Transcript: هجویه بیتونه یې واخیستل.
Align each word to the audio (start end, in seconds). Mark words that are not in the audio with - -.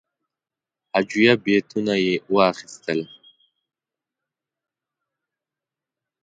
هجویه 0.93 1.33
بیتونه 1.43 1.93
یې 2.05 2.15
واخیستل. 2.35 2.99